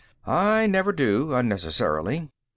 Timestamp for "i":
0.25-0.65